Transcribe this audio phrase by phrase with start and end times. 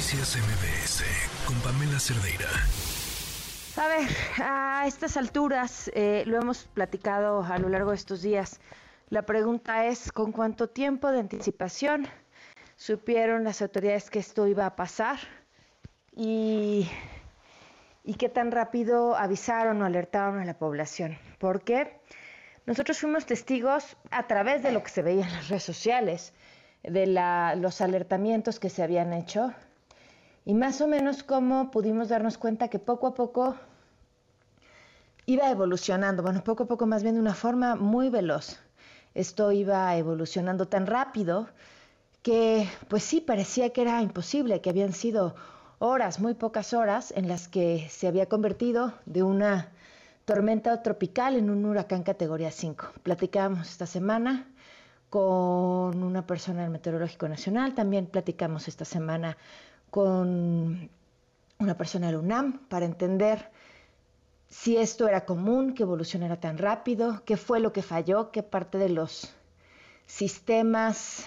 [0.00, 1.04] Noticias MBS
[1.44, 2.48] con Pamela Cerdeira.
[3.76, 4.08] A ver,
[4.42, 8.60] a estas alturas, eh, lo hemos platicado a lo largo de estos días,
[9.10, 12.08] la pregunta es, ¿con cuánto tiempo de anticipación
[12.76, 15.18] supieron las autoridades que esto iba a pasar?
[16.16, 16.88] Y,
[18.02, 21.18] y qué tan rápido avisaron o alertaron a la población.
[21.38, 22.00] Porque
[22.64, 26.32] nosotros fuimos testigos a través de lo que se veía en las redes sociales,
[26.84, 27.06] de
[27.58, 29.54] los alertamientos que se habían hecho
[30.44, 33.56] y más o menos cómo pudimos darnos cuenta que poco a poco
[35.26, 38.58] iba evolucionando, bueno, poco a poco más bien de una forma muy veloz
[39.14, 41.48] esto iba evolucionando tan rápido
[42.22, 45.34] que pues sí parecía que era imposible, que habían sido
[45.78, 49.70] horas, muy pocas horas, en las que se había convertido de una
[50.26, 52.86] tormenta tropical en un huracán categoría 5.
[53.02, 54.46] Platicábamos esta semana
[55.08, 59.36] con una persona del Meteorológico Nacional, también platicamos esta semana
[59.90, 60.90] con
[61.58, 63.50] una persona del UNAM para entender
[64.48, 68.78] si esto era común, que evolucionara tan rápido, qué fue lo que falló, qué parte
[68.78, 69.32] de los
[70.06, 71.24] sistemas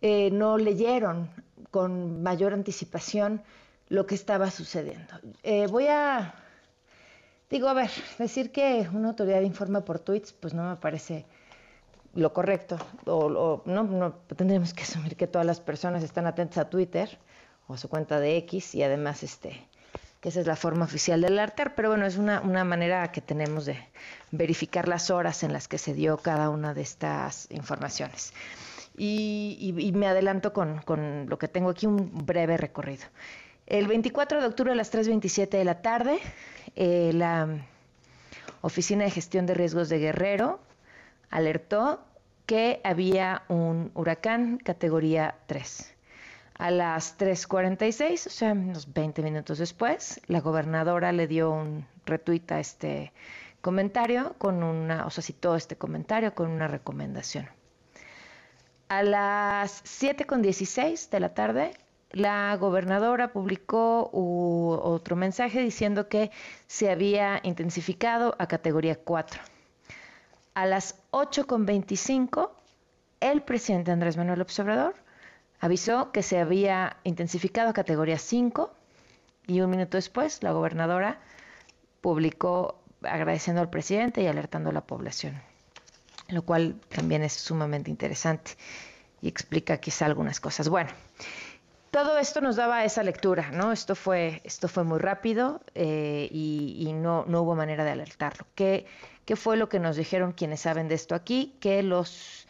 [0.00, 1.28] eh, no leyeron
[1.70, 3.42] con mayor anticipación
[3.88, 5.14] lo que estaba sucediendo.
[5.42, 6.34] Eh, voy a,
[7.50, 11.26] digo, a ver, decir que una autoridad informa por tweets, pues no me parece
[12.14, 12.78] lo correcto.
[13.06, 17.18] O, no, no tendríamos que asumir que todas las personas están atentas a Twitter
[17.66, 19.68] o a su cuenta de X y además este
[20.20, 23.66] que esa es la forma oficial del altar, pero bueno, es una, manera que tenemos
[23.66, 23.78] de
[24.32, 28.32] verificar las horas en las que se dio cada una de estas informaciones.
[28.96, 30.82] Y, me adelanto con,
[31.28, 33.04] lo que tengo aquí, un breve recorrido.
[33.66, 36.18] El 24 de octubre a las 3.27 de la tarde,
[36.74, 37.48] eh, la
[38.60, 40.58] Oficina de Gestión de Riesgos de Guerrero
[41.30, 42.04] alertó
[42.46, 45.94] que había un huracán categoría 3.
[46.54, 52.42] A las 3.46, o sea, unos 20 minutos después, la gobernadora le dio un retweet
[52.48, 53.12] a este
[53.60, 57.48] comentario con una, o sea, citó este comentario con una recomendación.
[58.88, 61.72] A las 7.16 de la tarde,
[62.12, 66.30] la gobernadora publicó otro mensaje diciendo que
[66.66, 69.42] se había intensificado a categoría 4.
[70.58, 72.50] A las 8.25,
[73.20, 74.96] el presidente Andrés Manuel Observador
[75.60, 78.74] avisó que se había intensificado a categoría 5
[79.46, 81.20] y un minuto después la gobernadora
[82.00, 85.40] publicó agradeciendo al presidente y alertando a la población,
[86.26, 88.56] lo cual también es sumamente interesante
[89.22, 90.68] y explica quizá algunas cosas.
[90.68, 90.90] Bueno,
[91.92, 93.70] todo esto nos daba esa lectura, ¿no?
[93.70, 98.44] Esto fue, esto fue muy rápido eh, y, no, no, hubo manera de alertarlo.
[98.56, 98.86] ¿Qué,
[99.28, 101.54] ¿Qué fue lo que nos dijeron quienes saben de esto aquí?
[101.60, 102.48] Que los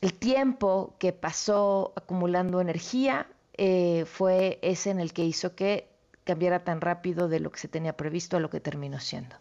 [0.00, 3.28] el tiempo que pasó acumulando energía
[3.58, 5.90] eh, fue ese en el que hizo que
[6.24, 9.36] cambiara tan rápido de lo que se tenía previsto a lo que terminó siendo.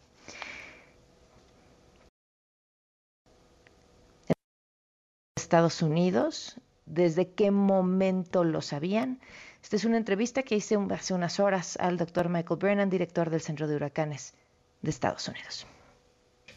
[5.38, 9.22] Estados Unidos, ¿desde qué momento lo sabían?
[9.62, 13.40] Esta es una entrevista que hice hace unas horas al doctor Michael Brennan, director del
[13.40, 14.34] Centro de Huracanes
[14.82, 15.66] de Estados Unidos.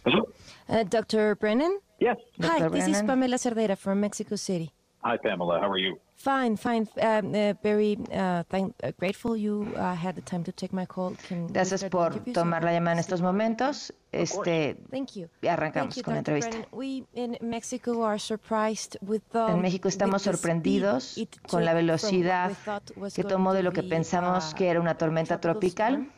[0.06, 1.34] Uh, Dr.
[1.37, 1.81] Brennan?
[1.99, 2.17] Yes.
[2.41, 4.71] Hi, this is Pamela Cerdeira from Mexico City.
[5.03, 5.61] Hi, Pamela.
[5.61, 5.99] How are you?
[6.17, 6.89] Fine, fine.
[7.00, 10.87] Um, uh, very uh, thank, uh, grateful you uh, had the time to take my
[10.87, 11.15] call.
[11.28, 13.93] Can Gracias por tomar la llamada en estos momentos.
[14.12, 15.28] Este, Thank you.
[15.49, 16.50] Arrancamos Thank you, con la entrevista.
[16.50, 16.69] Brennan.
[16.72, 21.16] We in Mexico are surprised with the, en México estamos sorprendidos
[21.49, 22.53] con la velocidad
[23.15, 26.11] que tomó de lo que pensamos que era una tormenta tropical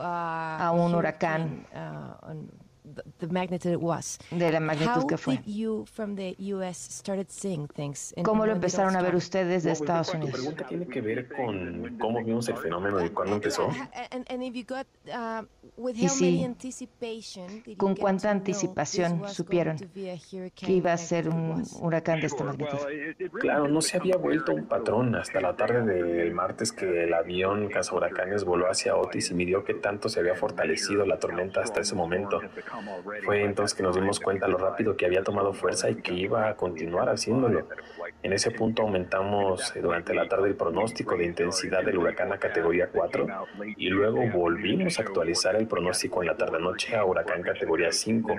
[0.00, 1.66] a un huracán
[3.18, 4.18] the magnitude it was.
[4.30, 5.36] De la magnitud que fue.
[5.36, 9.72] Did you from the US started seeing things ¿Cómo lo empezaron a ver ustedes de
[9.72, 10.32] Estados Unidos?
[10.32, 13.68] Pregunta tiene que ver con cómo vimos el fenómeno y cuándo empezó.
[15.94, 16.46] Y sí,
[17.76, 22.78] ¿con cuánta anticipación supieron que iba a ser un huracán de esta magnitud?
[23.40, 27.68] Claro, no se había vuelto un patrón hasta la tarde del martes que el avión
[27.92, 31.94] huracanes voló hacia Otis y midió qué tanto se había fortalecido la tormenta hasta ese
[31.94, 32.40] momento.
[33.24, 36.48] Fue entonces que nos dimos cuenta lo rápido que había tomado fuerza y que iba
[36.48, 37.66] a continuar haciéndolo.
[38.22, 42.38] En ese punto aumentamos eh, durante la tarde el pronóstico de intensidad del huracán a
[42.38, 43.26] categoría 4
[43.76, 48.36] y luego volvimos a actualizar el pronóstico en la tarde-noche a huracán categoría 5.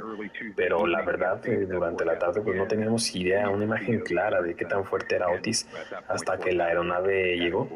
[0.55, 4.55] Pero la verdad, eh, durante la tarde pues no teníamos idea, una imagen clara de
[4.55, 5.67] qué tan fuerte era Otis
[6.07, 7.67] hasta que la aeronave llegó.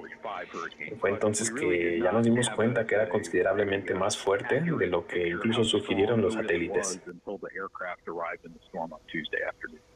[1.00, 5.28] Fue entonces que ya nos dimos cuenta que era considerablemente más fuerte de lo que
[5.28, 6.98] incluso sugirieron los satélites satélites.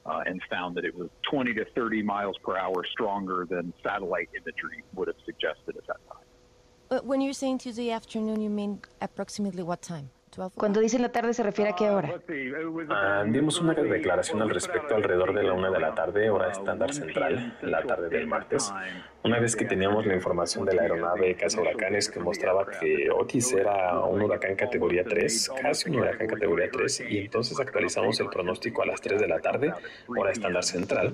[0.05, 4.29] Uh, and found that it was 20 to 30 miles per hour stronger than satellite
[4.35, 6.23] imagery would have suggested at that time.
[6.91, 10.09] Uh, when you're saying Tuesday afternoon, you mean approximately what time?
[10.55, 12.13] Cuando dice en la tarde se refiere a qué hora?
[12.89, 16.93] Ah, dimos una declaración al respecto alrededor de la una de la tarde, hora estándar
[16.93, 18.71] central, la tarde del martes.
[19.23, 23.51] Una vez que teníamos la información de la aeronave Casa Huracanes que mostraba que Otis
[23.51, 28.81] era un huracán categoría 3, casi un huracán categoría 3, y entonces actualizamos el pronóstico
[28.81, 29.73] a las 3 de la tarde,
[30.07, 31.11] hora estándar central,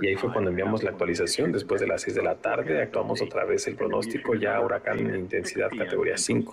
[0.00, 1.52] y ahí fue cuando enviamos la actualización.
[1.52, 5.18] Después de las 6 de la tarde actuamos otra vez el pronóstico ya huracán de
[5.18, 6.52] intensidad categoría 5.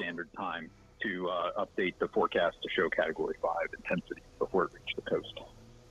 [1.04, 5.34] To uh, update the forecast to show Category 5 intensity before it reached the coast.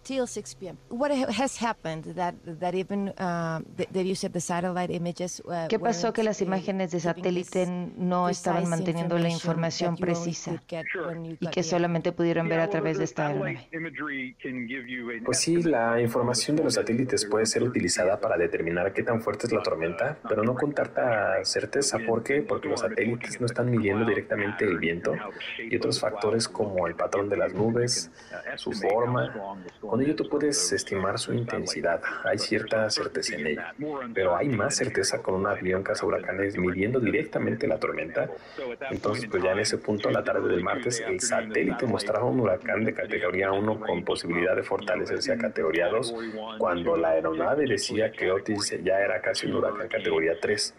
[0.03, 0.77] Till 6 p.m.
[0.89, 5.41] What has happened that that even uh, that you said the satellite images?
[5.45, 7.67] Uh, ¿Qué pasó que las imágenes de satélite
[7.97, 10.63] no estaban manteniendo la información precisa
[11.41, 13.69] y que solamente pudieron ver a través de esta aeronave?
[15.25, 19.47] Pues sí, la información de los satélites puede ser utilizada para determinar qué tan fuerte
[19.47, 21.99] es la tormenta, pero no con tanta certeza.
[22.07, 22.43] ¿Por qué?
[22.43, 25.15] Porque los satélites no están midiendo directamente el viento
[25.59, 28.11] y otros factores como el patrón de las nubes,
[28.57, 33.75] su forma, con ello tú puedes estimar su intensidad, hay cierta certeza en ella,
[34.15, 38.31] pero hay más certeza con un avión huracanes midiendo directamente la tormenta.
[38.91, 42.85] Entonces, pues ya en ese punto, la tarde del martes, el satélite mostraba un huracán
[42.85, 46.15] de categoría 1 con posibilidad de fortalecerse a categoría 2,
[46.59, 50.75] cuando la aeronave decía que Otis ya era casi un huracán categoría 3.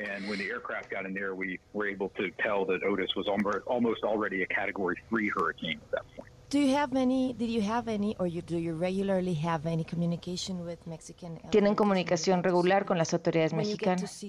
[6.49, 9.83] Do you have any, did you have any, or you, do you regularly have any
[9.83, 14.25] communication with Mexican ¿Tienen comunicación regular con las autoridades mexicanas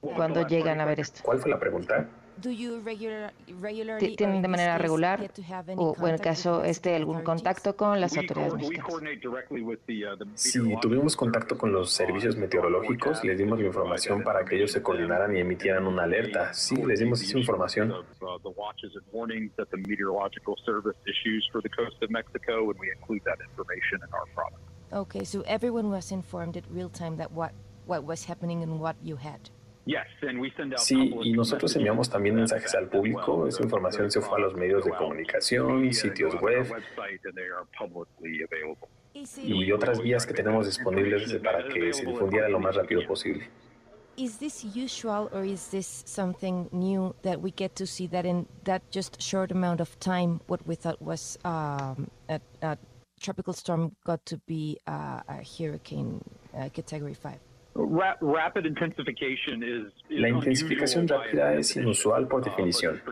[0.00, 1.20] cuando llegan a ver esto?
[1.24, 2.08] ¿Cuál fue la pregunta?
[2.40, 5.30] ¿Tienen de manera regular
[5.76, 8.92] o, en el caso este, algún contacto con las autoridades mexicanas?
[10.34, 14.82] Si tuvimos contacto con los servicios meteorológicos, les dimos la información para que ellos se
[14.82, 16.52] coordinaran y emitieran una alerta.
[16.52, 17.92] Sí, les dimos esa información.
[24.92, 27.52] Okay, so everyone was informed at real time that what
[27.86, 29.50] what was happening and what you had.
[30.76, 33.46] Sí, y nosotros enviamos también mensajes al público.
[33.46, 36.66] Esa información se fue a los medios de comunicación, sitios web
[39.42, 43.48] y otras vías que tenemos disponibles para que se difundiera lo más rápido posible.
[44.16, 48.46] Is this usual or is this something new that we get to see that in
[48.62, 52.78] that just short amount of time, what we thought was um, a, a
[53.20, 56.22] tropical storm got to be uh, a hurricane
[56.56, 57.38] uh, category 5?
[57.74, 63.02] Rapid intensification is La intensificación rápida es inusual por definición,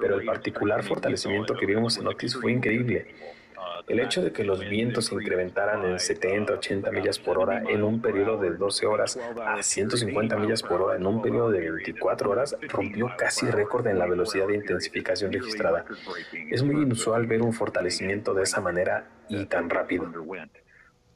[0.00, 3.08] pero el particular fortalecimiento que vimos en Otis fue increíble.
[3.86, 7.82] El hecho de que los vientos se incrementaran en 70, 80 millas por hora en
[7.82, 12.30] un periodo de 12 horas a 150 millas por hora en un periodo de 24
[12.30, 15.84] horas rompió casi récord en la velocidad de intensificación registrada.
[16.50, 20.10] Es muy inusual ver un fortalecimiento de esa manera y tan rápido.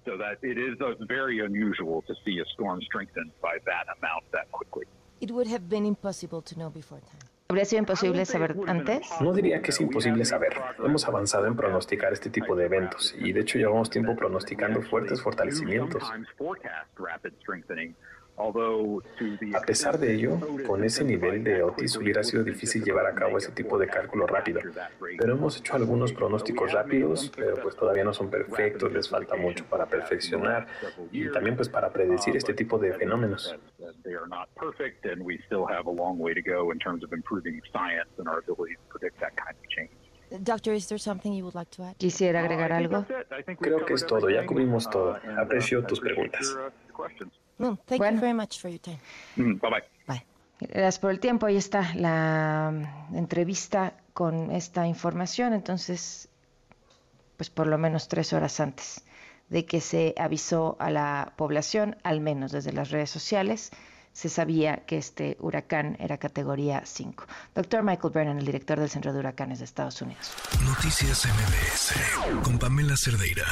[0.06, 4.50] So that it is very unusual to see a storm strengthen by that amount that
[4.50, 4.86] quickly.
[5.20, 7.29] It would have been impossible to know before time.
[7.50, 9.08] ¿Habría sido imposible saber antes?
[9.20, 10.52] No diría que es imposible saber.
[10.78, 15.20] Hemos avanzado en pronosticar este tipo de eventos y de hecho llevamos tiempo pronosticando fuertes
[15.20, 16.00] fortalecimientos.
[19.54, 23.36] A pesar de ello, con ese nivel de Otis hubiera sido difícil llevar a cabo
[23.36, 24.60] ese tipo de cálculo rápido.
[25.18, 29.64] Pero hemos hecho algunos pronósticos rápidos, pero pues todavía no son perfectos, les falta mucho
[29.64, 30.68] para perfeccionar
[31.10, 33.56] y también pues para predecir este tipo de fenómenos.
[40.30, 41.96] Doctor, is there something you would like to add?
[41.96, 43.04] ¿Quisiera agregar algo?
[43.58, 45.18] Creo que es todo, ya cubrimos todo.
[45.38, 46.56] Aprecio tus preguntas.
[47.58, 49.00] No, thank you very much for your time.
[49.36, 49.84] Mm, bye bye.
[50.06, 50.24] Bye.
[50.60, 51.46] Gracias por el tiempo.
[51.46, 55.52] Ahí está la mm, entrevista con esta información.
[55.52, 56.28] Entonces,
[57.36, 59.04] pues por lo menos tres horas antes
[59.50, 63.70] de que se avisó a la población, al menos desde las redes sociales,
[64.12, 67.26] se sabía que este huracán era categoría 5.
[67.54, 70.32] Doctor Michael Brennan, el director del Centro de Huracanes de Estados Unidos.
[70.64, 73.44] Noticias MBS con Pamela Cerdeira.